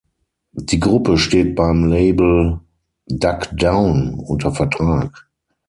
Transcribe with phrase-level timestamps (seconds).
[0.53, 2.59] Die Gruppe steht beim Label
[3.05, 5.29] Duck Down unter Vertrag.